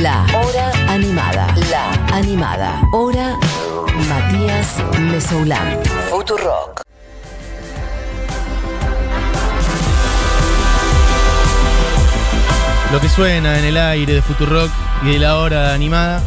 [0.00, 1.54] La Hora Animada.
[1.70, 2.80] La Animada.
[2.92, 3.38] Hora
[4.08, 5.78] Matías Mesoulán.
[6.08, 6.80] Futurock.
[12.90, 14.70] Lo que suena en el aire de Futurock
[15.02, 16.22] y de la hora animada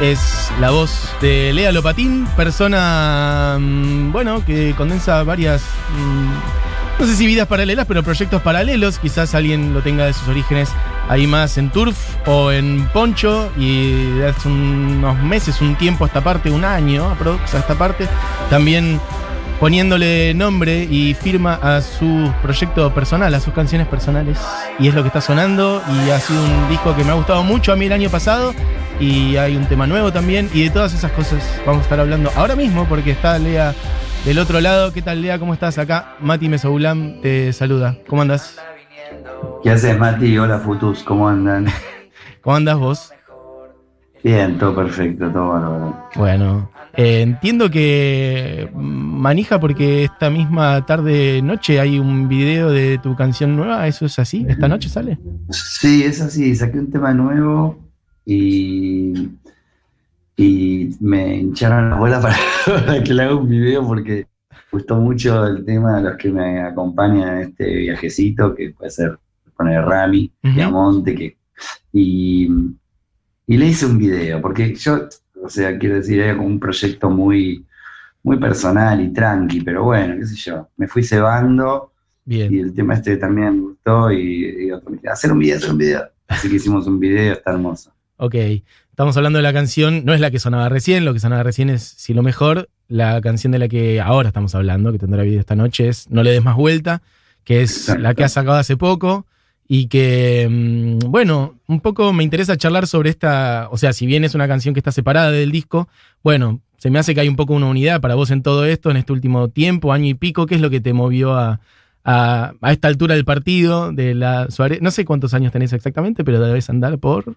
[0.00, 5.62] es la voz de Lea Lopatín, persona, mm, bueno, que condensa varias,
[5.96, 6.63] mm,
[6.98, 8.98] no sé si vidas paralelas, pero proyectos paralelos.
[8.98, 10.70] Quizás alguien lo tenga de sus orígenes
[11.08, 11.96] ahí más en Turf
[12.26, 17.56] o en Poncho y hace unos meses, un tiempo a esta parte, un año a
[17.58, 18.06] esta parte,
[18.48, 19.00] también
[19.60, 24.38] poniéndole nombre y firma a su proyecto personal, a sus canciones personales.
[24.78, 27.42] Y es lo que está sonando y ha sido un disco que me ha gustado
[27.42, 28.54] mucho a mí el año pasado
[29.00, 32.30] y hay un tema nuevo también y de todas esas cosas vamos a estar hablando
[32.36, 33.74] ahora mismo porque está Lea
[34.24, 34.92] del otro lado.
[34.92, 35.38] ¿Qué tal Lea?
[35.38, 36.16] ¿Cómo estás acá?
[36.20, 37.98] Mati Mesoulam te saluda.
[38.06, 38.56] ¿Cómo andas?
[39.62, 40.36] ¿Qué haces, Mati?
[40.38, 41.66] Hola, Futus, ¿cómo andan?
[42.40, 43.12] ¿Cómo andas vos?
[44.22, 46.08] Bien, todo perfecto, todo bárbaro.
[46.16, 53.14] Bueno, eh, entiendo que manija porque esta misma tarde noche hay un video de tu
[53.16, 54.46] canción nueva, ¿eso es así?
[54.48, 55.18] ¿Esta noche sale?
[55.50, 57.78] Sí, es así, saqué un tema nuevo
[58.24, 59.28] y,
[60.36, 62.20] y me hincharon la bola
[62.66, 64.26] para, que le haga un video porque
[64.70, 69.18] gustó mucho el tema de los que me acompañan en este viajecito, que puede ser
[69.56, 70.54] poner Rami, Ujú.
[70.54, 71.36] Diamonte, que,
[71.92, 72.48] y,
[73.46, 75.08] y le hice un video, porque yo,
[75.40, 77.64] o sea, quiero decir, era como un proyecto muy,
[78.24, 81.92] muy personal y tranqui, pero bueno, qué sé yo, me fui cebando
[82.26, 85.78] y el tema este también me gustó y, y otro hacer un video, hacer un
[85.78, 86.08] video.
[86.26, 87.93] Así que hicimos un video, está hermoso.
[88.16, 88.34] Ok.
[88.90, 91.68] Estamos hablando de la canción, no es la que sonaba recién, lo que sonaba recién
[91.68, 92.68] es Si lo mejor.
[92.86, 96.22] La canción de la que ahora estamos hablando, que tendrá video esta noche, es No
[96.22, 97.02] le des más vuelta,
[97.42, 98.02] que es Exacto.
[98.02, 99.26] la que has sacado hace poco.
[99.66, 103.68] Y que, mm, bueno, un poco me interesa charlar sobre esta.
[103.70, 105.88] O sea, si bien es una canción que está separada del disco,
[106.22, 108.90] bueno, se me hace que hay un poco una unidad para vos en todo esto,
[108.90, 110.44] en este último tiempo, año y pico.
[110.46, 111.60] ¿Qué es lo que te movió a,
[112.04, 113.90] a, a esta altura del partido?
[113.90, 114.82] De la Suárez?
[114.82, 117.36] No sé cuántos años tenés exactamente, pero debes andar por.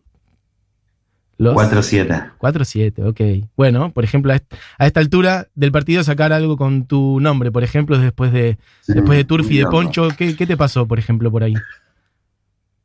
[1.38, 2.32] Los 4-7.
[2.40, 3.48] 4-7, ok.
[3.56, 7.52] Bueno, por ejemplo, a est- a esta altura del partido sacar algo con tu nombre,
[7.52, 9.66] por ejemplo, después de, Sí, después de Turf y muy de.
[9.68, 11.54] Poncho, ¿qué, qué te pasó, por ejemplo, por ahí?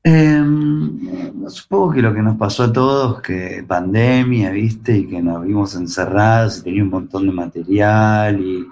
[0.04, 5.44] Em, supongo que lo que nos pasó a todos, que pandemia, viste, y que nos
[5.44, 8.66] vimos encerrados y tenía un montón de material y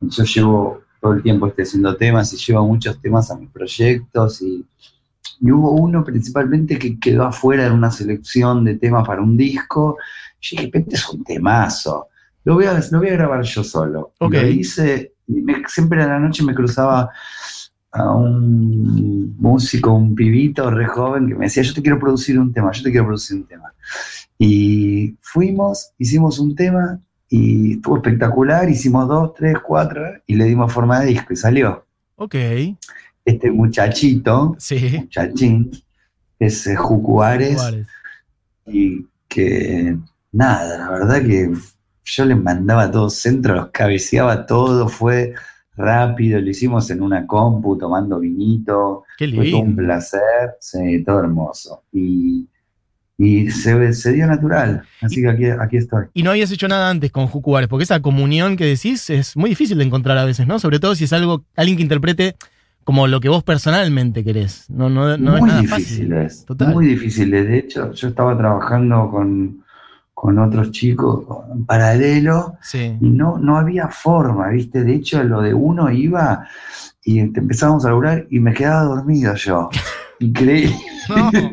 [0.00, 4.42] yo llevo todo el tiempo estoy haciendo temas y llevo muchos temas a mis proyectos
[4.42, 4.64] y,
[5.40, 9.96] y hubo uno principalmente que quedó afuera en una selección de temas para un disco.
[10.40, 12.08] Yo dije, este es un temazo,
[12.44, 14.12] lo voy a, lo voy a grabar yo solo.
[14.20, 14.32] Y Ok.
[14.34, 17.10] Lo hice, y me- siempre a la noche me cruzaba
[17.92, 22.52] a un músico, un pibito re joven que me decía, yo te quiero producir un
[22.52, 23.72] tema, yo te quiero producir un tema.
[24.38, 30.72] Y fuimos, hicimos un tema y estuvo espectacular, hicimos dos, tres, cuatro y le dimos
[30.72, 31.84] forma de disco y salió.
[32.16, 32.34] Ok,
[33.24, 34.98] Este muchachito, sí.
[34.98, 35.70] muchachín,
[36.38, 37.86] es eh, Jucu Ares, Juárez.
[38.66, 39.96] y que
[40.32, 41.52] nada, la verdad que
[42.04, 45.34] yo les mandaba todo centro, los cabeceaba todo, fue
[45.76, 49.82] rápido, lo hicimos en una compu tomando vinito, Qué fue todo un lindo.
[49.84, 51.84] placer, sí, todo hermoso.
[51.92, 52.46] Y,
[53.16, 56.06] y se, se dio natural, así que aquí, aquí estoy.
[56.12, 59.36] Y no habías hecho nada antes con Jucu Juárez, porque esa comunión que decís es
[59.36, 60.58] muy difícil de encontrar a veces, ¿no?
[60.58, 62.34] Sobre todo si es algo, alguien que interprete
[62.84, 64.68] como lo que vos personalmente querés.
[64.70, 66.12] No, no, no es muy nada difícil fácil.
[66.14, 66.72] es, Total.
[66.74, 67.46] muy difícil es.
[67.48, 69.64] De hecho, yo estaba trabajando con,
[70.14, 72.96] con otros chicos en paralelo Sí.
[73.00, 74.84] y no, no había forma, ¿viste?
[74.84, 76.46] De hecho, lo de uno iba
[77.04, 79.68] y empezábamos a laburar y me quedaba dormido yo.
[80.20, 80.76] Increíble,
[81.08, 81.50] No, te lo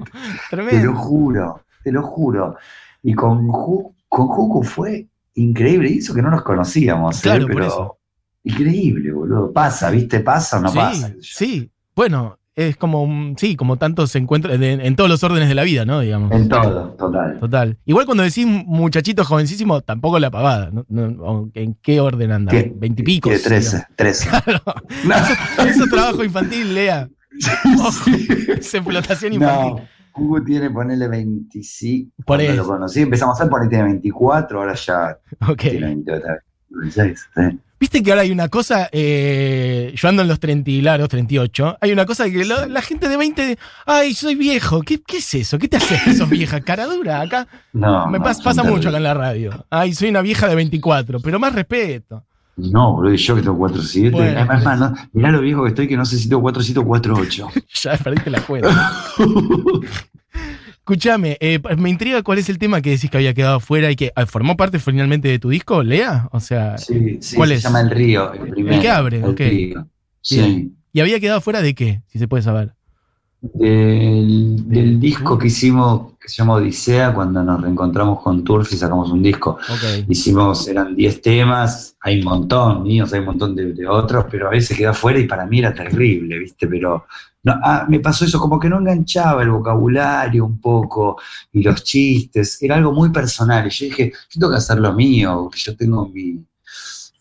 [0.49, 0.93] tremendo.
[0.95, 2.55] juro, te lo juro.
[3.01, 7.21] Y con, Ju- con Juco fue increíble, eso que no nos conocíamos, ¿eh?
[7.23, 7.98] Claro, pero.
[8.43, 9.51] Increíble, boludo.
[9.51, 10.19] Pasa, ¿viste?
[10.21, 11.13] Pasa o no sí, pasa.
[11.21, 11.71] sí.
[11.95, 15.63] Bueno, es como, un- sí, como tantos encuentros de- en todos los órdenes de la
[15.63, 15.99] vida, ¿no?
[16.01, 16.31] Digamos.
[16.31, 17.39] En todo, total.
[17.39, 17.77] Total.
[17.85, 20.71] Igual cuando decís muchachito jovencísimo, tampoco la pavada.
[20.89, 21.49] ¿no?
[21.53, 22.51] ¿En qué orden anda?
[22.75, 23.31] Veintipicos.
[23.31, 23.39] ¿Qué?
[23.39, 24.29] 13, 13.
[25.05, 25.15] No,
[25.65, 27.09] Eso es trabajo infantil, Lea.
[27.79, 29.75] Ojo, es explotación infantil.
[29.75, 29.99] no.
[30.17, 32.11] Hugo tiene, ponele 25.
[32.25, 32.53] Por eso.
[32.55, 35.57] lo conocí, empezamos a ver, por ahí tiene 24, ahora ya Ok.
[35.59, 36.25] tiene 28,
[36.71, 37.29] 26.
[37.35, 37.59] ¿sí?
[37.79, 41.77] Viste que ahora hay una cosa, eh, yo ando en los 30 y largos, 38,
[41.79, 45.33] hay una cosa que lo- la gente de 20, ay, soy viejo, ¿qué, qué es
[45.33, 45.57] eso?
[45.57, 46.59] ¿Qué te haces que sos vieja?
[46.61, 48.87] Cara dura, acá No, me no, pas- pasa mucho terribles.
[48.87, 49.65] acá en la radio.
[49.69, 52.23] Ay, soy una vieja de 24, pero más respeto.
[52.57, 54.11] No, y yo que tengo 4-7.
[54.11, 56.83] Bueno, Además, no, mirá lo viejo que estoy, que no sé si tengo 4-7 o
[56.85, 57.47] 4-8.
[57.81, 58.93] Ya perdiste la cuenta.
[60.89, 63.95] Escúchame, eh, me intriga cuál es el tema que decís que había quedado afuera y
[63.95, 66.27] que ah, formó parte finalmente de tu disco, Lea.
[66.31, 67.61] O sea, Sí, sí, ¿Cuál se es?
[67.61, 68.81] llama El Río, el primero.
[68.81, 69.39] que abre, El ok.
[69.39, 69.87] Río.
[70.19, 70.73] Sí.
[70.91, 72.01] ¿y había quedado afuera de qué?
[72.07, 72.73] Si se puede saber.
[73.39, 79.11] Del, disco que hicimos, que se llama Odisea, cuando nos reencontramos con Turf y sacamos
[79.11, 79.59] un disco.
[79.69, 80.09] Ok.
[80.09, 84.47] Hicimos, eran 10 temas, hay un montón, míos, hay un montón de, de otros, pero
[84.47, 86.65] a veces quedó afuera y para mí era terrible, ¿viste?
[86.67, 87.05] Pero
[87.63, 91.17] ah, me pasó eso, como que no enganchaba el vocabulario un poco
[91.51, 93.67] y los chistes, era algo muy personal.
[93.67, 96.43] Y yo dije, yo tengo que hacer lo mío, yo tengo mi,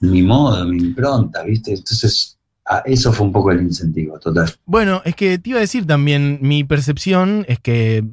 [0.01, 1.73] mi modo, mi impronta, ¿viste?
[1.73, 4.53] Entonces, ah, eso fue un poco el incentivo, total.
[4.65, 8.05] Bueno, es que te iba a decir también, mi percepción es que,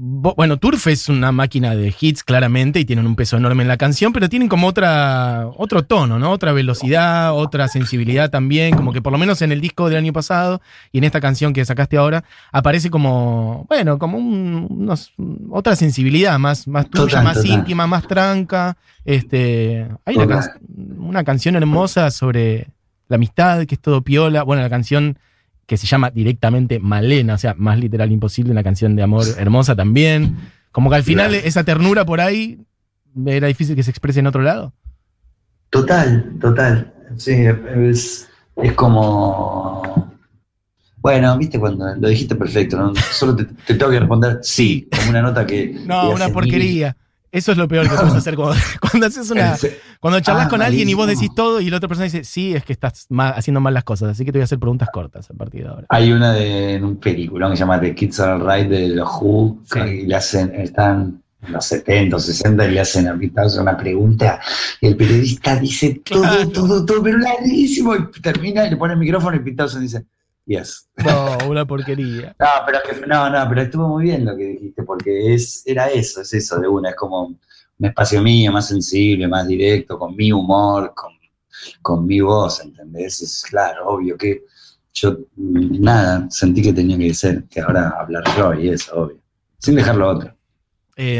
[0.00, 3.76] bueno, Turf es una máquina de hits claramente y tienen un peso enorme en la
[3.76, 6.30] canción, pero tienen como otra, otro tono, ¿no?
[6.30, 10.12] Otra velocidad, otra sensibilidad también, como que por lo menos en el disco del año
[10.12, 10.62] pasado
[10.92, 12.22] y en esta canción que sacaste ahora,
[12.52, 15.12] aparece como, bueno, como un- unos-
[15.50, 17.50] otra sensibilidad más, más tuya, Total, más total.
[17.50, 18.76] íntima, más tranca.
[19.04, 20.50] Este, hay una, can-
[20.98, 22.68] una canción hermosa sobre
[23.08, 24.44] la amistad, que es todo piola.
[24.44, 25.18] Bueno, la canción
[25.68, 29.76] que se llama directamente Malena, o sea, más literal imposible, una canción de amor hermosa
[29.76, 30.34] también.
[30.72, 31.46] Como que al final Claro.
[31.46, 32.58] esa ternura por ahí
[33.26, 34.72] era difícil que se exprese en otro lado.
[35.68, 36.94] Total, total.
[37.18, 37.32] Sí,
[37.76, 38.26] es,
[38.56, 39.82] es como.
[40.96, 42.94] Bueno, viste cuando lo dijiste perfecto, ¿no?
[43.12, 45.78] Solo te, te tengo que responder sí, como una nota que.
[45.86, 46.96] No, una porquería.
[47.30, 49.56] Eso es lo peor que puedes hacer cuando, cuando haces una.
[50.00, 52.54] Cuando charlas Ah, con alguien y vos decís todo y la otra persona dice, sí,
[52.54, 55.30] es que estás haciendo mal las cosas, así que te voy a hacer preguntas cortas
[55.30, 55.86] a partir de ahora.
[55.90, 59.08] Hay una de en un película que se llama The Kids Are Alright de los
[59.20, 59.78] Who, Sí.
[59.80, 63.76] y le hacen, están en los 70 o 60 y le hacen a Townshend una
[63.76, 64.40] pregunta
[64.80, 66.48] y el periodista dice todo, Claro.
[66.48, 70.04] todo, todo, pero larguísimo y termina y le pone el micrófono y Townshend dice,
[70.48, 70.88] yes.
[70.96, 72.34] No, una porquería.
[72.40, 75.88] No, pero que, no, no, pero estuvo muy bien lo que dijiste, porque es, era
[75.88, 77.38] eso, es eso de una, es como un
[77.86, 81.12] espacio mío, más sensible, más directo, con mi humor, con,
[81.82, 83.22] con mi voz, ¿entendés?
[83.22, 84.44] Es claro, obvio que
[84.92, 89.18] yo, nada, sentí que tenía que ser, que ahora hablar yo y eso, obvio.
[89.58, 90.37] Sin dejarlo otro.
[91.00, 91.18] Eh,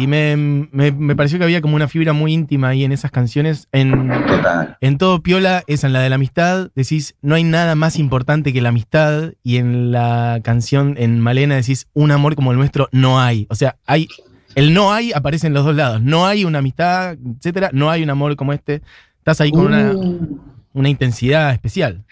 [0.00, 0.34] y me,
[0.72, 3.68] me- me pareció que había como una fibra muy íntima ahí en esas canciones.
[3.70, 4.78] En, Total.
[4.80, 8.52] en todo Piola, esa en la de la amistad, decís, no hay nada más importante
[8.54, 9.34] que la amistad.
[9.42, 13.46] Y en la canción, en Malena, decís, un amor como el nuestro no hay.
[13.50, 14.08] O sea, hay.
[14.54, 16.00] El no hay aparece en los dos lados.
[16.00, 17.70] No hay una amistad, etcétera.
[17.74, 18.80] No hay un amor como este.
[19.18, 20.38] Estás ahí con una, Uh,
[20.72, 22.02] una intensidad especial.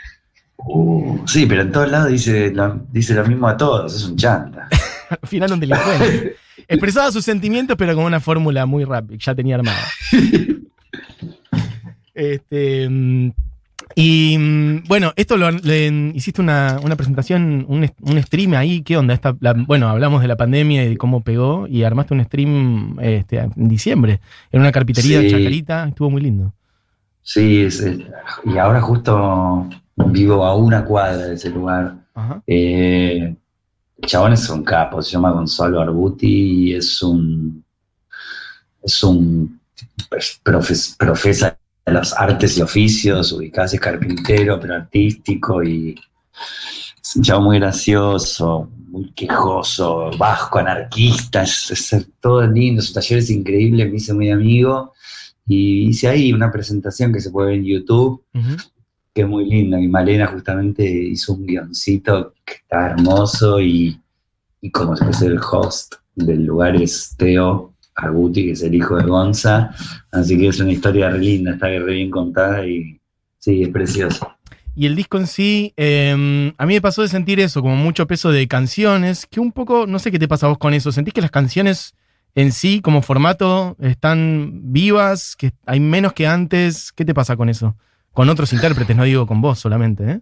[0.59, 2.53] uh, sí, pero en todos lados dice
[2.93, 4.69] dice lo mismo a todos, es un chanta.
[5.23, 6.37] Al final, un delincuente.
[6.73, 9.79] Expresaba sus sentimientos, pero con una fórmula muy rápida, ya tenía armada.
[12.15, 12.89] Este,
[13.95, 14.37] y
[14.87, 19.15] bueno, esto lo le- hiciste una, una presentación, un, un stream ahí, ¿qué onda?
[19.15, 22.99] Esta, la- bueno, hablamos de la pandemia y de cómo pegó, y armaste un stream
[23.01, 24.21] este, en diciembre,
[24.51, 25.31] en una carpintería Sí.
[25.31, 26.53] Chacarita, estuvo muy lindo.
[27.23, 28.01] Sí, es- es-
[28.45, 31.95] y ahora justo vivo a una cuadra de ese lugar.
[32.15, 32.43] Ajá.
[32.47, 33.35] Eh,
[34.03, 37.65] el chabón es un capo, se llama Gonzalo Arbuti y es un
[38.83, 39.61] es un
[40.45, 41.57] profes- profesa
[41.87, 45.95] de las artes y oficios, ubicás, es carpintero, pero artístico y
[47.01, 53.21] es un chabón muy gracioso, muy quejoso, vasco, anarquista, es, es todo lindo, su taller
[53.21, 54.93] es increíble, me hice muy amigo
[55.47, 58.23] y hice ahí una presentación que se puede ver en YouTube.
[59.15, 59.81] Que es muy linda.
[59.81, 64.01] Y Malena justamente hizo un guioncito que está hermoso y,
[64.61, 68.97] y como si fuese el host del lugar es Teo Arbuti, que es el hijo
[68.97, 69.71] de Gonza.
[70.11, 73.01] Así que es una historia re linda, está re bien contada y
[73.39, 74.29] sí, es precioso.
[74.75, 78.07] Y el disco en sí, eh, a mí me pasó de sentir eso, como mucho
[78.07, 80.93] peso de canciones, que un poco, no sé qué te pasa a vos con eso,
[80.93, 81.95] ¿sentís que las canciones
[82.35, 86.91] en sí, como formato, están vivas, que hay menos que antes?
[86.93, 87.77] ¿Qué te pasa con eso?
[88.13, 90.21] Con otros intérpretes, no digo con vos solamente, ¿eh?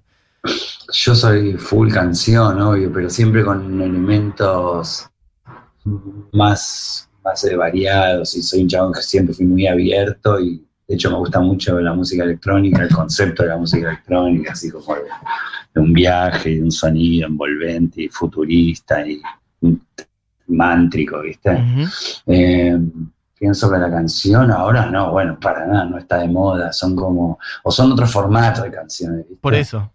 [0.92, 5.08] Yo soy full canción, obvio, pero siempre con elementos
[6.32, 11.10] más, más variados y soy un chabón que siempre fui muy abierto y de hecho
[11.10, 15.02] me gusta mucho la música electrónica, el concepto de la música electrónica, así como de,
[15.74, 19.22] de un viaje y de un sonido envolvente y futurista y
[20.48, 21.56] mántrico, ¿viste?
[22.26, 22.78] Eh,
[23.40, 27.38] pienso que la canción ahora no, bueno, para nada, no está de moda, son como,
[27.64, 29.40] o son otros formatos de canciones, ¿viste?
[29.40, 29.90] Por eso.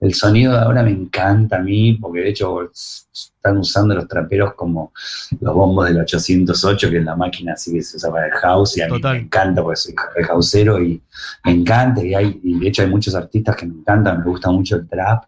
[0.00, 4.54] El sonido de ahora me encanta a mí, porque de hecho están usando los traperos
[4.54, 4.92] como
[5.40, 8.76] los bombos del 808, que es la máquina así que se usa para el house,
[8.76, 9.14] y a mí Total.
[9.16, 9.94] me encanta porque soy
[10.28, 11.00] houseero y
[11.44, 14.50] me encanta, y, hay, y de hecho hay muchos artistas que me encantan, me gusta
[14.50, 15.22] mucho el trap,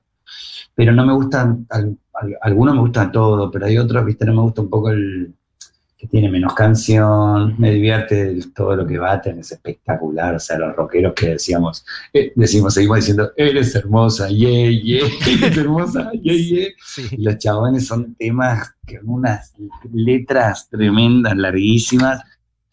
[0.74, 4.34] pero no me gustan, al- al- algunos me gustan todo, pero hay otros, viste, no
[4.34, 5.32] me gusta un poco el
[5.96, 10.74] que tiene menos canción, me divierte todo lo que baten, es espectacular, o sea, los
[10.74, 16.68] rockeros que decíamos, eh, decimos, seguimos diciendo, eres hermosa, yeah, yeah, eres hermosa, yeah, yeah.
[16.84, 17.08] Sí.
[17.12, 19.54] Y los chabones son temas con unas
[19.92, 22.22] letras tremendas, larguísimas,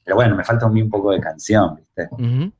[0.03, 2.09] pero bueno, me falta a mí un poco de canción, ¿viste?
[2.11, 2.51] Ujú.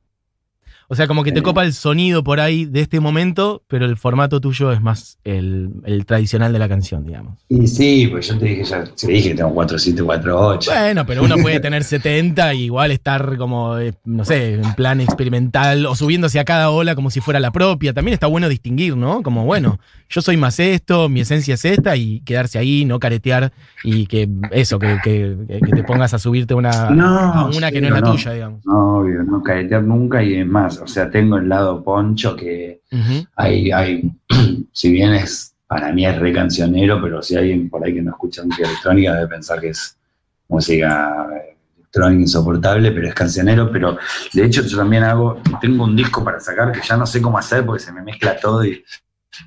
[0.92, 3.96] O sea, como que te copa el sonido por ahí de este momento, pero el
[3.96, 7.38] formato tuyo es más el, el tradicional de la canción, digamos.
[7.48, 10.70] Y sí, pues yo te dije, ya te dije que tengo 4748.
[10.70, 15.00] Bueno, pero uno puede tener 70 y igual estar como, eh, no sé, en plan
[15.00, 17.94] experimental o subiéndose a cada ola como si fuera la propia.
[17.94, 19.22] También está bueno distinguir, ¿no?
[19.22, 19.78] Como, bueno,
[20.10, 23.50] yo soy más esto, mi esencia es esta y quedarse ahí, no caretear
[23.82, 27.80] y que eso, que, que- que te pongas a subirte una, No, a una que
[27.80, 28.12] no es la no.
[28.12, 28.60] tuya, digamos.
[28.66, 32.82] No, obvio, no caretear nunca y es más, o sea, tengo el lado poncho que
[33.36, 34.10] hay, hay,
[34.72, 38.10] si bien es, para mí es re cancionero, pero si alguien por ahí que no
[38.10, 39.96] escucha música electrónica debe pensar que es
[40.48, 41.26] música
[41.78, 43.98] electrónica insoportable, pero es cancionero, pero
[44.32, 47.38] de hecho yo también hago, tengo un disco para sacar que ya no sé cómo
[47.38, 48.82] hacer porque se me mezcla todo y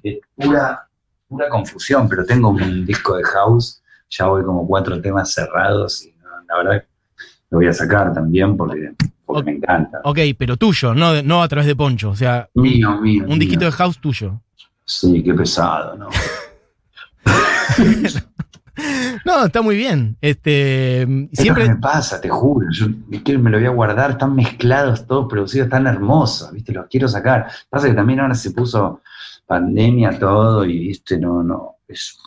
[0.04, 0.88] es pura,
[1.28, 6.12] pura confusión, pero tengo un disco de house, ya voy como cuatro temas cerrados y
[6.14, 6.86] no, la verdad
[7.50, 8.94] lo voy a sacar también porque,
[9.26, 10.00] porque me encanta.
[10.04, 12.10] Ok, pero tuyo, no, no a través de Poncho.
[12.12, 13.26] O sea, Mío, mío.
[13.28, 13.72] un disquito mío.
[13.72, 14.42] de house tuyo.
[14.86, 16.10] Sí, qué pesado, ¿no?
[19.26, 20.18] No, está muy bien.
[20.20, 22.68] Este, Siempre me pasa, te juro.
[22.72, 22.88] Yo
[23.40, 26.74] me lo voy a guardar, están mezclados, todos producidos, tan hermosos, ¿viste?
[26.74, 27.48] Los quiero sacar.
[27.70, 29.02] Pasa que también ahora se puso
[29.48, 31.18] pandemia todo y, ¿viste?
[31.18, 31.78] No, no.
[31.88, 32.18] Es,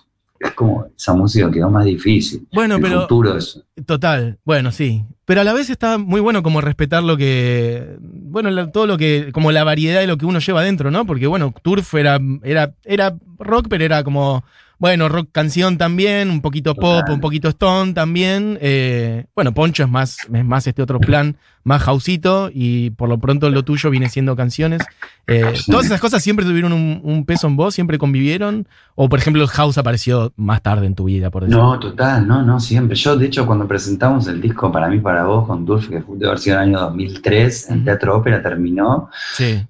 [0.40, 2.47] es como esa música quedó más difícil.
[2.52, 3.02] Bueno, El pero.
[3.02, 3.62] futuro es.
[3.87, 5.04] Total, bueno, sí.
[5.25, 7.97] Pero a la vez está muy bueno como respetar lo que.
[8.00, 9.30] Bueno, la- todo lo que.
[9.33, 11.04] Como la variedad de lo que uno lleva adentro, ¿no?
[11.07, 14.45] Porque, bueno, Turf era, era, era rock, pero era como.
[14.80, 17.14] Bueno, rock canción también, un poquito pop, Total.
[17.14, 18.56] un poquito stone también.
[18.61, 23.18] eh, bueno, Poncho es más, es más este otro plan, más houseito, y por lo
[23.18, 24.82] pronto lo tuyo viene siendo canciones.
[25.26, 25.52] Eh.
[25.66, 27.75] ¿Todas esas cosas siempre tuvieron un, un peso en vos?
[27.75, 28.68] ¿Siempre convivieron?
[28.94, 31.62] ¿O, por ejemplo, el house apareció más tarde en tu vida, por decirlo?
[31.64, 32.94] No, total, no, no, siempre.
[32.97, 36.16] Yo, de hecho, cuando presentamos el disco Para mí, para vos, con Durf, que fue
[36.18, 37.85] de haber sido el año 2003, en Ujú.
[37.85, 39.61] Teatro Ópera terminó, Sí.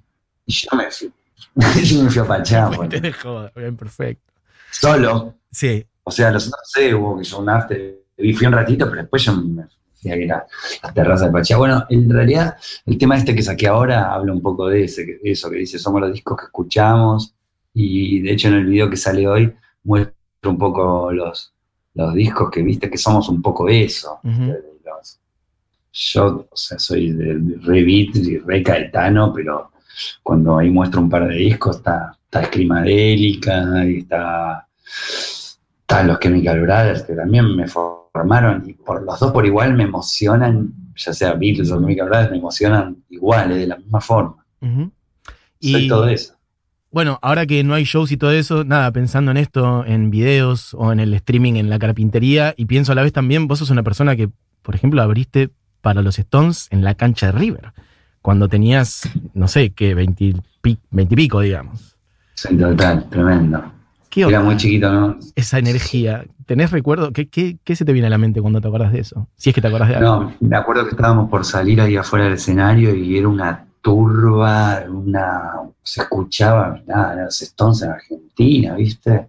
[0.45, 1.11] y yo me fui,
[1.83, 4.28] yo me fui a Pachá, Te dejó, bien, perfecto.
[4.71, 8.45] Solo, Sí, O sea, los otros no sé, hubo que yo un after, y fui
[8.47, 9.63] un ratito, pero después yo me
[9.95, 10.45] fui a ir a
[10.83, 11.57] las terrazas de Pachá.
[11.57, 15.19] Bueno, en realidad, el tema este que saqué ahora habla un poco de, ese, de
[15.23, 17.33] eso, que dice, somos los discos que escuchamos,
[17.73, 20.15] y de hecho en el video que sale hoy muestro
[20.51, 21.53] un poco los,
[21.95, 24.19] los discos que viste, que somos un poco eso.
[24.47, 25.19] De los-
[25.91, 29.71] yo, o sea, soy del re beat y re caetano, pero
[30.21, 34.67] cuando ahí muestro un par de discos está, está Scrimadélica y está,
[35.81, 39.83] están los Chemical Brothers que también me formaron y por los dos por igual me
[39.83, 44.45] emocionan, ya sea Beatles o Chemical Brothers, me emocionan igual, eh, de la misma forma.
[44.61, 46.33] Soy Y todo eso.
[46.91, 50.73] bueno, ahora que no hay shows y todo eso, nada, pensando en esto, en videos
[50.75, 53.69] o en el streaming, en la carpintería, y pienso a la vez también, vos sos
[53.71, 54.29] una persona que,
[54.61, 55.49] por ejemplo, abriste
[55.81, 57.73] para los Stones en la cancha de River,
[58.21, 61.95] cuando tenías, no sé, qué, 20 y pi- 20 y pico, digamos.
[62.39, 63.61] Soy total, tremendo.
[64.09, 65.17] ¿Qué Era muy chiquito, ¿no?
[65.35, 66.23] esa energía?
[66.45, 67.11] ¿Tenés recuerdo?
[67.11, 69.27] ¿Qué, qué, qué se te viene a la mente cuando te acuerdas de eso?
[69.35, 70.23] Si es que te acuerdas de algo.
[70.23, 74.85] No, me acuerdo que estábamos por salir ahí afuera del escenario y era una turba,
[74.87, 75.51] una
[75.83, 79.27] se escuchaba, nada, los Stones en Argentina, ¿viste?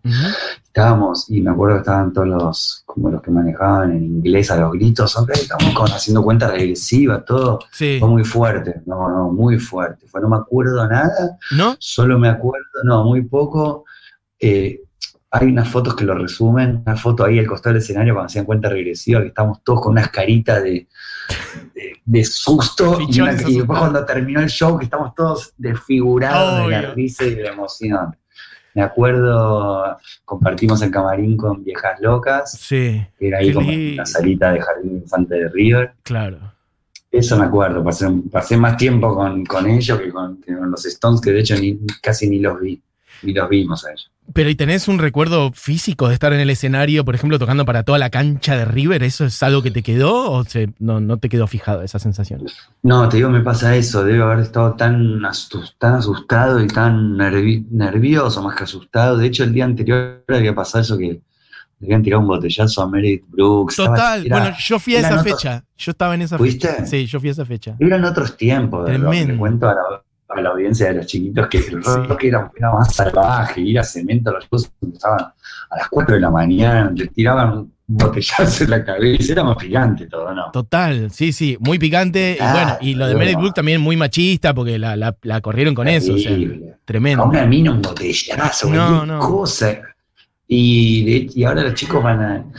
[0.64, 4.56] Estábamos, y me acuerdo que estaban todos los, como los que manejaban en inglés a
[4.56, 7.58] los gritos, ok, estamos con- haciendo cuenta regresiva, todo.
[7.72, 7.96] Sí.
[7.98, 10.06] Fue muy fuerte, no, no, muy fuerte.
[10.06, 11.76] Fue, no me acuerdo nada, ¿No?
[11.78, 13.84] solo me acuerdo, no, muy poco.
[14.38, 14.80] eh,
[15.32, 18.44] hay unas fotos que lo resumen, una foto ahí al costado del escenario cuando hacían
[18.44, 20.88] cuenta regresiva, que estamos todos con unas caritas de,
[21.72, 26.66] de, de susto, y, una- y después cuando terminó el show, que estamos todos desfigurados
[26.66, 28.16] de la risa y de la emoción.
[28.74, 34.52] Me acuerdo, compartimos el camarín con Viejas Locas, Sí, que era ahí como la salita
[34.52, 35.92] de Jardín Infante de River.
[36.02, 36.38] claro.
[37.12, 40.86] Eso me acuerdo, pasé, pasé más tiempo con, con ellos que con, que con los
[40.86, 42.80] Stones, que de hecho ni, casi ni los vi,
[43.22, 44.10] ni los vimos a ellos.
[44.32, 47.82] Pero ¿y tenés un recuerdo físico de estar en el escenario, por ejemplo, tocando para
[47.82, 49.02] toda la cancha de River?
[49.02, 52.42] ¿Eso es algo que te quedó o se- no, no te quedó fijado esa sensación?
[52.82, 57.16] No, te digo, me pasa eso, debe haber estado tan, asus- tan asustado y tan
[57.16, 59.16] nervi- nervioso, más que asustado.
[59.16, 61.20] De hecho, el día anterior había pasado eso que
[61.80, 63.74] le habían tirado un botellazo a Meredith Brooks.
[63.76, 65.64] Total, era- bueno, yo fui a esa otros- fecha.
[65.76, 66.68] Yo estaba en esa ¿Fuiste?
[66.68, 66.86] fecha.
[66.86, 67.74] Sí, yo fui a esa fecha.
[67.80, 69.32] Eran otros tiempos, Tremendo.
[69.32, 70.02] te cuento ahora.
[70.30, 73.82] A la audiencia de los chiquitos que el rock era, era, más salvaje, ir a
[73.82, 75.20] cemento, los chicos empezaban
[75.70, 79.56] a las 4 de la mañana, le tiraban un botellazo en la cabeza, era más
[79.56, 80.50] picante todo, ¿no?
[80.52, 82.38] Total, sí, sí, muy picante.
[82.38, 85.74] y bueno, y lo de Meredith Brooke también muy machista, porque la, la, la corrieron
[85.74, 86.36] con eso, o sea,
[86.84, 87.24] tremendo.
[87.24, 89.18] A una mina un botellazo, no, no.
[89.18, 89.80] cosa.
[90.52, 92.52] Y, y ahora los chicos van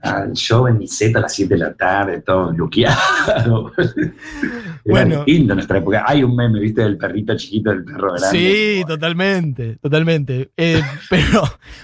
[0.00, 3.72] al show en Niceto a las 7 de la tarde, todo bloqueado.
[4.84, 6.04] bueno, distinto nuestra época.
[6.06, 6.82] Hay un meme, ¿viste?
[6.82, 8.38] Del perrito chiquito, del perro grande.
[8.38, 10.50] Sí, totalmente, totalmente.
[10.56, 11.42] Eh, pero,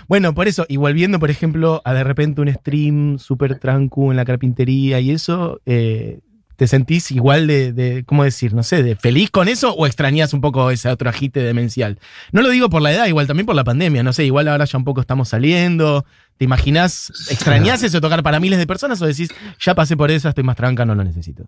[0.09, 4.17] bueno, por eso, y volviendo, por ejemplo, a de repente un stream súper tranquilo en
[4.17, 6.21] la carpintería y eso, eh,
[6.59, 8.53] ¿Te sentís igual de, ¿cómo decir?
[8.53, 12.01] No sé, de feliz con eso o extrañas un poco ese otro agite demencial?
[12.33, 14.65] No lo digo por la edad, igual también por la pandemia, no sé, igual ahora
[14.65, 16.05] ya un poco estamos saliendo.
[16.37, 19.29] ¿Te imaginas, extrañas eso tocar para miles de personas o decís,
[19.61, 21.45] ya pasé por eso, estoy más tranca, no lo necesito?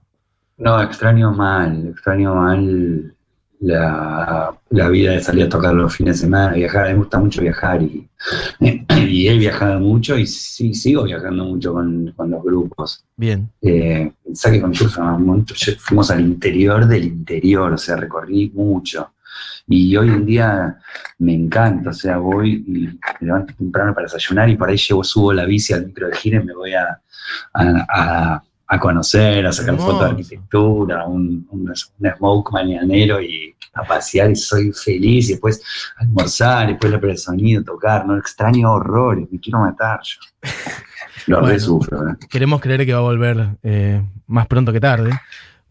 [0.61, 3.15] No, extraño mal, extraño mal
[3.61, 4.55] la,
[4.91, 8.09] vida de salir a tocar los fines de semana, viajar, me gusta mucho viajar y,
[8.61, 13.05] y he viajado mucho y sí, sigo viajando mucho con, los grupos.
[13.17, 13.51] Bien.
[13.63, 19.13] Eh, que con fuimos al interior del interior, o sea, recorrí mucho.
[19.67, 20.79] Y hoy en día
[21.19, 25.05] me encanta, o sea, voy y me levanto temprano para desayunar y por ahí llevo,
[25.05, 27.01] subo la bici al micro de gira y me voy a,
[27.55, 28.43] a a
[28.79, 34.73] conocer, a sacar fotos de arquitectura, un, un, smoke mañanero y a pasear y soy
[34.73, 35.63] feliz y después
[35.97, 40.21] almorzar, y después la el sonido, tocar, no extraño horrores, me quiero matar yo.
[41.27, 42.17] Lo bueno, ¿eh?
[42.29, 45.11] Queremos creer que va a volver eh, más pronto que tarde.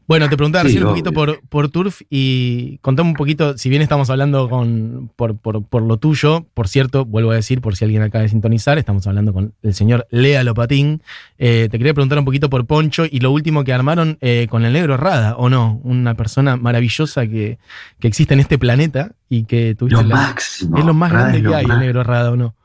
[0.10, 3.84] Bueno, te preguntaba recién un poquito por, por Turf y contame un poquito, si bien
[3.84, 8.02] estamos hablando con, por, por, lo tuyo, por cierto, vuelvo a decir, por si alguien
[8.02, 11.04] acaba de sintonizar, estamos hablando con el señor Lea Lopatín.
[11.38, 14.66] Eh, te quería preguntar un poquito por Poncho y lo último que armaron eh, con
[14.66, 15.80] el negro Rada, ¿o no?
[15.84, 17.60] Una persona maravillosa que,
[18.02, 20.02] existe en este planeta y que tuviste.
[20.02, 20.76] Lo máximo.
[20.80, 22.56] Es lo más grande que hay, el negro Rada, ¿o no?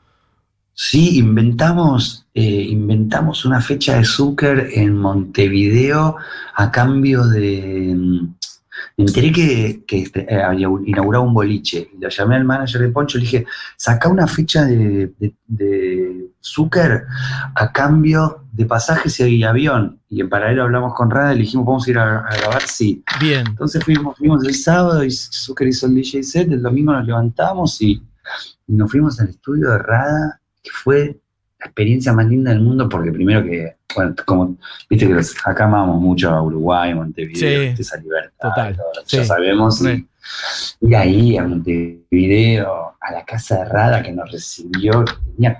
[0.77, 6.17] Sí, inventamos, eh, inventamos una fecha de Zucker en Montevideo
[6.53, 7.93] a cambio de...
[7.95, 8.35] Mm,
[8.97, 11.89] me enteré que, que este, eh, había inaugurado un boliche.
[11.97, 13.45] Lo llamé al manager de Poncho y le dije,
[13.77, 15.13] saca una fecha de,
[15.47, 17.05] de, Zucker
[17.55, 20.01] a cambio de pasajes y avión.
[20.09, 23.01] Y en paralelo hablamos con Rada y le dijimos, vamos a ir a, grabar, sí.
[23.21, 23.47] Bien.
[23.47, 27.81] Entonces fuimos, fuimos el sábado y Zucker hizo el DJ set, el domingo nos levantamos
[27.81, 28.03] y,
[28.67, 31.17] y nos fuimos al estudio de Rada que fue
[31.59, 34.57] la experiencia más linda del mundo porque primero que, bueno, como
[34.89, 39.81] viste que acá amamos mucho a Uruguay, Montevideo, esa libertad, total, ya sabemos.
[40.81, 45.55] Y, ahí a Montevideo, a la casa de Rada que nos recibió, tenía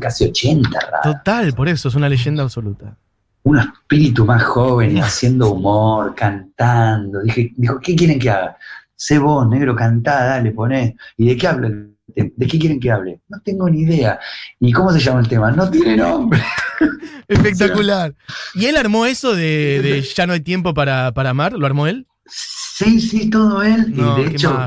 [0.00, 1.00] casi, 80 Rada.
[1.02, 2.96] Total, por eso es una leyenda absoluta
[3.42, 7.22] un espíritu más joven, haciendo humor, cantando.
[7.22, 8.58] Dije, dijo, ¿qué quieren que haga?
[8.94, 10.94] Sé vos, negro, cantá, dale, poné.
[11.16, 11.70] ¿Y de qué habla
[12.14, 13.20] ¿De qué quieren que hable?
[13.28, 14.18] No tengo ni idea.
[14.58, 15.50] ¿Y cómo se llama el tema?
[15.50, 16.40] No tiene nombre.
[17.28, 18.14] Espectacular.
[18.54, 21.52] ¿Y él armó eso de, Ya no hay tiempo para, amar?
[21.52, 22.06] ¿Lo armó él?
[22.26, 23.92] Sí, sí, todo él.
[23.94, 24.66] y de hecho,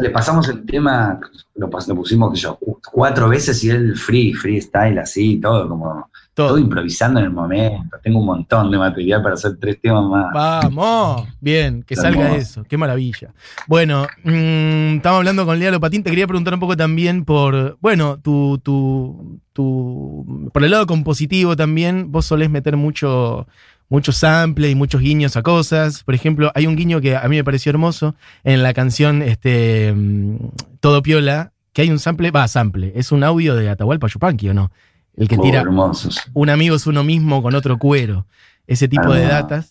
[0.00, 1.18] le, pasamos el tema,
[1.56, 2.58] lo, lo pusimos yo,
[2.92, 6.58] cuatro veces y él free, freestyle, así, todo como todo.
[6.58, 7.98] improvisando en el momento.
[8.02, 10.32] Tengo un montón de material para hacer tres temas más.
[10.32, 12.64] Vamos, bien, que salga eso.
[12.64, 13.34] Qué maravilla.
[13.66, 16.02] Bueno, mm, estamos hablando con Lea Lopatín.
[16.02, 21.56] Te quería preguntar un poco también por, bueno, tu, tu, tu, por el lado compositivo
[21.56, 22.10] también.
[22.10, 23.46] Vos solés meter mucho
[23.92, 26.02] muchos samples y muchos guiños a cosas.
[26.02, 29.92] Por ejemplo, hay un guiño que a mí me pareció hermoso en la canción este,
[29.94, 30.36] mm,
[30.80, 34.54] Todo Piola, que hay un sample, va, sample, es un audio de Atahualpa Yupanqui, ¿o
[34.54, 34.72] no?
[35.16, 35.64] El que tira
[36.32, 38.26] un amigo es uno mismo con otro cuero.
[38.66, 39.28] Ese tipo de ah.
[39.28, 39.68] datas.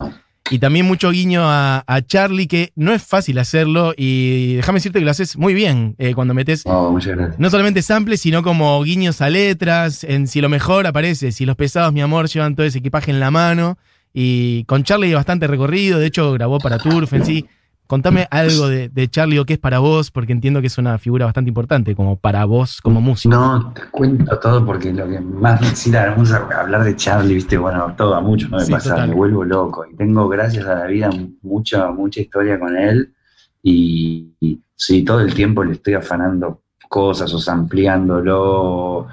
[0.49, 3.93] Y también mucho guiño a, Charlie, que no es fácil hacerlo.
[3.95, 6.97] Y déjame decirte que lo haces muy bien eh, cuando metes oh,
[7.37, 10.03] no solamente samples, sino como guiños a letras.
[10.03, 13.19] En Si lo mejor aparece, Si los pesados, mi amor, llevan todo ese equipaje en
[13.19, 13.77] la mano.
[14.13, 15.99] Y con Charlie hay bastante recorrido.
[15.99, 17.45] De hecho, grabó para Turf en sí.
[17.91, 21.25] Contame algo de, Charlie o qué es para vos, porque entiendo que es una figura
[21.25, 23.35] bastante importante como para vos, como músico.
[23.35, 26.15] No, te cuento todo porque lo que más me excita
[26.57, 29.85] hablar de Charlie, viste, bueno, todo a muchos no me pasa, me vuelvo loco.
[29.85, 31.09] Y tengo, gracias a la vida,
[31.41, 33.13] mucha, mucha historia con él.
[33.61, 39.07] Y, sí, todo el tiempo le estoy afanando cosas o ampliándolo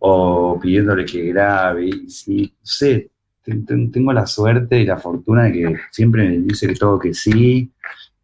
[0.00, 1.86] o, pidiéndole que grabe.
[1.86, 3.12] Y sí, sé,
[3.44, 7.70] tengo la suerte y la fortuna de que siempre me dice que todo que sí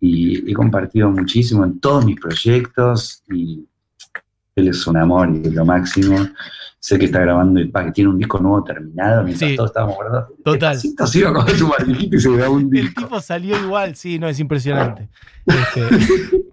[0.07, 3.67] y he compartido muchísimo en todos mis proyectos y
[4.57, 6.17] él es un amor y es lo máximo.
[6.79, 9.57] Sé que está grabando y que tiene un disco nuevo terminado mientras Sí.
[9.57, 10.29] todos estábamos guardados.
[10.45, 10.75] Total.
[10.75, 11.73] Despacito se iba con su
[12.11, 13.03] y se grabó un El disco.
[13.05, 15.09] tipo salió igual, sí, no, es impresionante.
[15.47, 15.81] Este,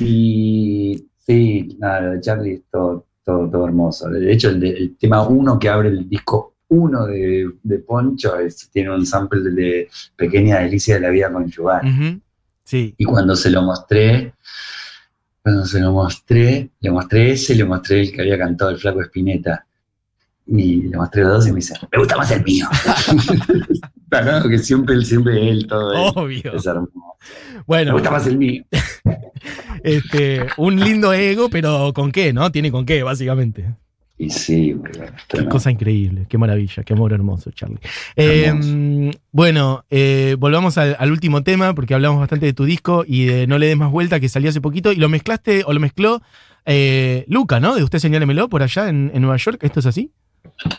[0.00, 4.08] Y sí, nada, lo de Charlie es todo, todo, todo hermoso.
[4.10, 8.36] De hecho, el, de- el tema uno que abre el disco uno de, de Poncho
[8.38, 11.82] es- tiene un sample de Pequeña Delicia de la Vida Conyugal.
[11.86, 12.20] ujú,
[12.74, 12.94] sí.
[12.98, 14.34] Y cuando se lo mostré,
[15.42, 18.78] cuando se lo mostré, le mostré ese y le mostré el que había cantado el
[18.78, 19.64] flaco Espineta.
[20.46, 22.66] Y le mostré los dos y me dice, me gusta más el mío.
[24.10, 26.12] Claro que siempre siempre él, todo él.
[26.14, 26.54] Obvio.
[26.54, 26.92] Es hermoso.
[27.52, 28.62] Me Bueno, gusta más el mío.
[29.82, 32.52] este, un lindo ego, pero ¿con qué, no?
[32.52, 33.74] Tiene con qué, básicamente.
[34.24, 34.76] Y sí,
[35.28, 37.78] Qué cosa increíble, qué maravilla, qué amor hermoso, Charlie.
[38.16, 43.26] Eh, bueno, eh, volvamos al, al último tema, porque hablamos bastante de tu disco y
[43.26, 45.80] de No le des más vuelta, que salió hace poquito, y lo mezclaste o lo
[45.80, 46.22] mezcló
[46.64, 47.74] eh, Luca, ¿no?
[47.74, 49.62] De Usted Señálemelo, por allá en, en Nueva York.
[49.62, 50.10] ¿Esto es así?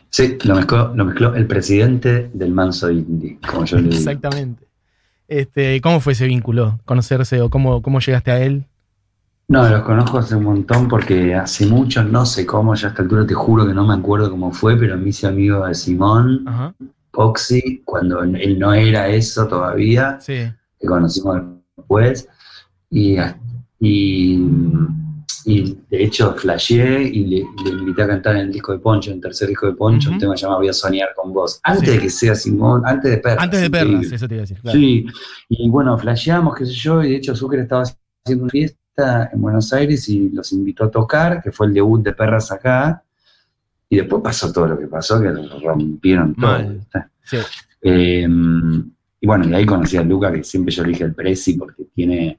[0.09, 3.95] Sí, lo mezcló, lo mezcló el presidente del Manso Indie, como yo le digo.
[3.95, 4.65] Exactamente.
[5.27, 6.79] Este, ¿Cómo fue ese vínculo?
[6.85, 8.65] ¿Conocerse o cómo, cómo llegaste a él?
[9.47, 13.03] No, los conozco hace un montón porque hace mucho, no sé cómo, ya a esta
[13.03, 16.43] altura te juro que no me acuerdo cómo fue, pero me hice amigo de Simón
[16.47, 16.73] Ajá.
[17.11, 20.33] Poxy, cuando él no era eso todavía, Sí.
[20.79, 21.41] que conocimos
[21.77, 22.27] después,
[22.89, 23.17] y,
[23.79, 24.41] y,
[25.45, 29.11] y de hecho flasheé y le, le invité a cantar en el disco de Poncho,
[29.11, 31.87] en el tercer disco de Poncho, un tema llamado Voy a soñar con vos, antes
[31.87, 31.95] Sí.
[31.95, 33.43] de que sea Simón, antes de Perras.
[33.43, 33.97] Antes de increíble.
[33.99, 34.59] Perlas, eso te iba a decir.
[34.59, 34.79] claro.
[34.79, 35.05] Sí,
[35.49, 39.41] y bueno, flasheamos, qué sé yo, y de hecho Zucker estaba haciendo una fiesta en
[39.41, 43.03] Buenos Aires y los invitó a tocar, que fue el debut de Perras acá,
[43.89, 46.51] y después pasó todo lo que pasó, que rompieron todo.
[46.51, 46.81] Mal.
[47.23, 47.37] Sí.
[47.81, 48.27] Eh,
[49.21, 51.85] y bueno, y ahí conocí a Luca, que siempre yo le dije el Prezi, porque
[51.93, 52.37] tiene,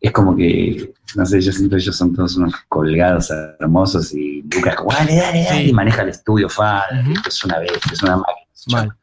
[0.00, 3.30] es como que, no sé, yo siento que ellos son todos unos colgados
[3.60, 5.70] hermosos, y Luca es como, dale, dale, dale, Sí.
[5.70, 7.12] y maneja el estudio Ujú.
[7.26, 8.96] es una bestia, es una máquina.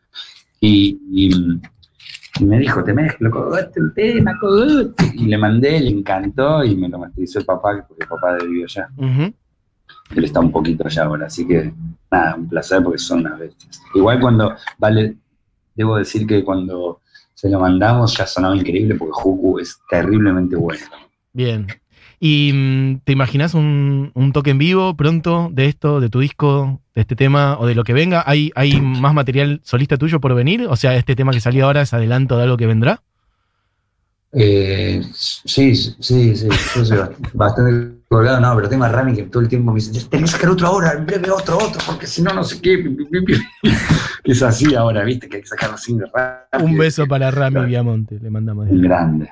[0.59, 0.99] Y-
[2.39, 5.11] y me dijo, te mezclo, cogote, un tema, cogote.
[5.13, 8.65] Y le mandé, le encantó y me lo masterizó el papá, porque el papá vivió
[8.65, 8.89] allá.
[8.97, 9.33] Ujú.
[10.15, 11.73] Él está un poquito allá ahora, así que
[12.11, 13.81] nada, un placer porque son unas bestias.
[13.93, 15.17] Igual cuando, vale,
[15.75, 17.01] debo decir que cuando
[17.33, 20.85] se lo mandamos ya sonaba increíble porque Juku es terriblemente bueno.
[21.33, 21.67] Bien.
[22.19, 26.81] ¿Y mm, te imaginas un, un toque en vivo pronto de esto, de tu disco,
[26.95, 28.23] de este tema o de lo que venga?
[28.25, 30.65] ¿Hay, ¿Hay más material solista tuyo por venir?
[30.67, 33.01] O sea, este tema que salió ahora es adelanto de algo que vendrá.
[34.33, 35.95] Eh, sí, sí,
[36.35, 36.35] sí,
[36.75, 39.79] yo soy bast- bastante colgado, no, pero tengo a Rami que todo el tiempo me
[39.79, 42.61] dice, tenés que sacar otro ahora, en breve otro, otro, porque si no, no sé
[42.61, 42.83] qué.
[44.23, 46.65] Es así ahora, viste, que hay que sacarlo sin rápido.
[46.65, 47.65] Un beso para Rami.
[47.67, 48.67] Viamonte, le mandamos.
[48.69, 49.31] El grande.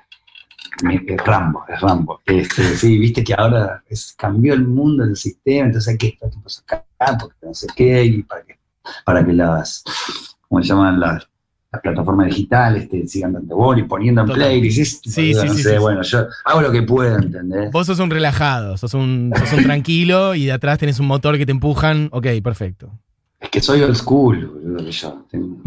[0.83, 2.21] Es Rambo, es Rambo.
[2.25, 6.29] Este, sí, viste que ahora es- cambió el mundo, el sistema, entonces hay que estar
[6.29, 6.83] tipo acá,
[7.19, 8.59] porque no sé qué, y para que,
[9.05, 9.83] para que las,
[10.49, 10.99] ¿cómo se llaman?
[10.99, 11.27] Las,
[11.71, 14.43] las plataformas digitales te sigan dando bola y poniendo en Total.
[14.49, 14.99] playlists.
[15.03, 17.71] Sí, sí, no sí, sé, sí, bueno, yo hago lo que puedo, ¿entendés?
[17.71, 21.37] Vos sos un relajado, sos un, sos un tranquilo y de atrás tenés un motor
[21.37, 22.09] que te empujan.
[22.11, 22.91] Ok, perfecto.
[23.39, 25.25] Es que soy old school, boludo, que yo.
[25.29, 25.57] tengo-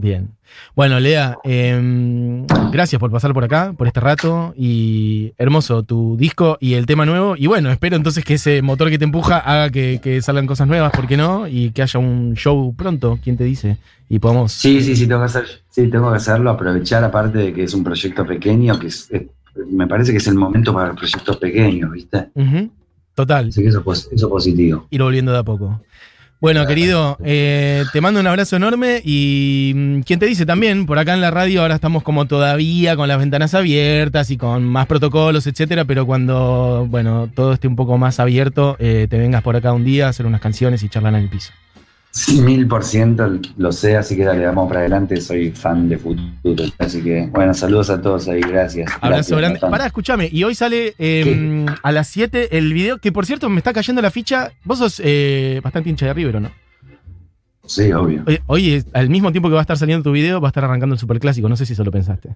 [0.00, 0.30] Bien.
[0.74, 4.54] Bueno, Lea, em, gracias por pasar por acá, por este rato.
[4.56, 7.34] Y hermoso tu disco y el tema nuevo.
[7.36, 10.66] Y bueno, espero entonces que ese motor que te empuja haga que, que salgan cosas
[10.68, 11.46] nuevas, ¿por qué no?
[11.46, 13.76] Y que haya un show pronto, ¿quién te dice?
[14.08, 14.52] Y podamos.
[14.52, 17.74] Sí, sí, sí, tengo que hacer, sí, tengo que hacerlo, aprovechar aparte de que es
[17.74, 19.26] un proyecto pequeño, que es- es-
[19.70, 22.28] me parece que es el momento para proyectos pequeños, ¿viste?
[23.14, 23.48] Total.
[23.48, 24.86] Así que eso, eso es positivo.
[24.90, 25.82] ir volviendo de a poco.
[26.40, 30.98] Bueno, querido, eh, te mando un abrazo enorme y mm, quién te dice también, por
[30.98, 34.86] acá en la radio ahora estamos como todavía con las ventanas abiertas y con más
[34.86, 39.54] protocolos, etcétera, pero cuando, bueno, todo esté un poco más abierto, eh, te vengas por
[39.54, 41.52] acá un día a hacer unas canciones y charlan en el piso.
[42.42, 46.64] Mil por ciento lo sé, así que dale, vamos para adelante, soy fan de futuro.
[46.78, 48.90] Así que, bueno, saludos a todos ahí, gracias.
[49.00, 49.60] Abrazo grande.
[49.60, 53.58] Pará, escúchame, y hoy sale eh, a las 7 el video, que por cierto me
[53.58, 56.50] está cayendo la ficha, vos sos eh, bastante hincha de River, ¿o no?
[57.64, 58.24] Sí, obvio.
[58.26, 60.64] Oye, Hoy, al mismo tiempo que va a estar saliendo tu video, va a estar
[60.64, 62.30] arrancando el superclásico, no sé si eso lo pensaste.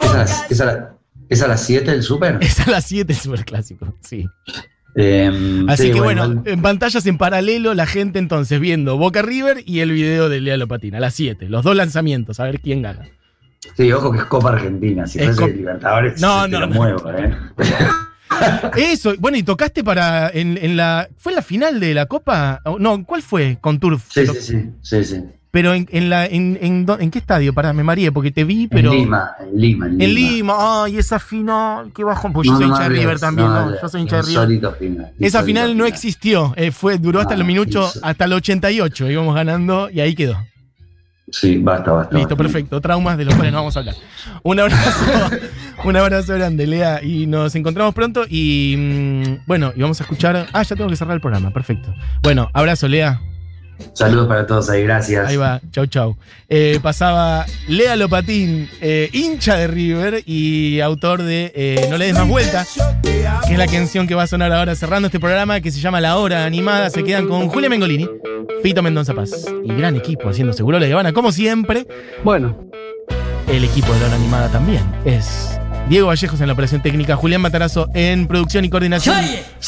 [0.00, 0.94] ¿Es a las, es a la-
[1.28, 2.38] es a las 7 del súper?
[2.40, 4.26] Es a las 7 el superclásico, sí.
[4.94, 9.62] Eh, Así sí, que bueno, en pantallas en paralelo, la gente entonces viendo Boca River
[9.64, 11.48] y el video de Lea Lopatina, a las 7.
[11.48, 13.08] Los dos lanzamientos, a ver quién gana.
[13.76, 16.74] Sí, ojo que es Copa Argentina, si Es fuese Libertadores, No, te no, lo no.
[16.74, 17.34] muevo, ¿eh?
[18.76, 20.28] Eso, bueno, y tocaste para.
[20.30, 22.60] En, en la, ¿Fue la final de la Copa?
[22.78, 23.58] No, ¿cuál fue?
[23.60, 24.04] Con Turf.
[24.10, 25.24] Sí, sí, sí, sí, sí.
[25.52, 27.52] Pero en, en la, en, en, ¿en qué estadio?
[27.52, 28.90] Pará, me mareé porque te vi, pero.
[28.90, 30.04] En Lima, en Lima, en Lima.
[30.04, 32.32] En Lima, ay, esa final, qué bajón.
[32.32, 34.22] Pues yo No, soy no hincha de River también, no, no, yo soy hincha de
[34.22, 34.74] River.
[34.78, 38.06] final, Esa final no existió, eh, fue, duró hasta Ah, el minuto, insólito.
[38.06, 40.38] hasta el 88, íbamos ganando y ahí quedó.
[41.30, 42.14] Sí, basta, basta.
[42.16, 42.42] Listo, basta.
[42.44, 42.80] perfecto.
[42.80, 43.94] Traumas de los cuales no vamos a hablar.
[44.42, 45.30] Un abrazo,
[45.84, 47.02] un abrazo grande, Lea.
[47.02, 48.24] Y nos encontramos pronto.
[48.28, 50.46] Y mm, bueno, y vamos a escuchar.
[50.52, 51.50] Ah, ya tengo que cerrar el programa.
[51.50, 51.94] Perfecto.
[52.22, 53.20] Bueno, abrazo, Lea.
[53.94, 55.28] Saludos para todos ahí, gracias.
[55.28, 55.60] Ahí va.
[55.70, 56.16] Chau, chau.
[56.48, 62.14] Eh, pasaba Lea Lopatín, eh, hincha de River y autor de eh, No le des
[62.14, 62.66] más vuelta,
[63.02, 66.00] que es la canción que va a sonar ahora cerrando este programa que se llama
[66.00, 66.90] La Hora Animada.
[66.90, 68.08] Se quedan con Julia Mengolini,
[68.62, 71.86] Fito Mendoza Paz y gran equipo haciendo seguro la Habana, como siempre.
[72.24, 72.56] Bueno,
[73.48, 75.58] El equipo de la hora animada también es
[75.88, 79.16] Diego Vallejos en la operación técnica, Julián Matarazo en producción y coordinación,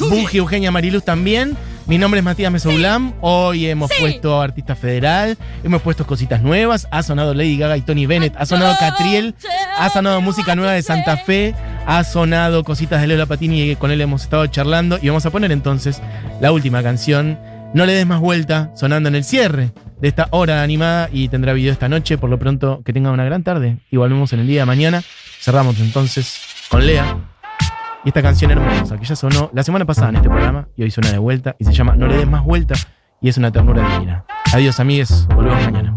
[0.00, 1.56] Buji Eugenia Mariluz también.
[1.86, 3.12] Mi nombre es Matías Mesoulam.
[3.20, 6.88] Hoy hemos puesto Artista Federal, hemos puesto cositas nuevas.
[6.90, 9.34] Ha sonado Lady Gaga y Tony Bennett, ha sonado Catriel,
[9.78, 11.54] ha sonado música nueva de Santa Fe,
[11.86, 14.98] ha sonado cositas de Lola Patini y con él hemos estado charlando.
[15.02, 16.00] Y vamos a poner entonces
[16.40, 17.38] la última canción.
[17.74, 21.52] No le des más vuelta, sonando en el cierre de esta hora animada y tendrá
[21.52, 22.16] video esta noche.
[22.16, 25.02] Por lo pronto, que tengan una gran tarde y volvemos en el día de mañana.
[25.38, 27.33] Cerramos entonces con Lea
[28.04, 30.90] y esta canción hermosa, que ya sonó la semana pasada en este programa, y hoy
[30.90, 32.74] suena de vuelta, y se llama No le des más vuelta,
[33.20, 34.24] y es una ternura divina.
[34.52, 35.26] Adiós, amigues.
[35.34, 35.94] Volvemos mañana.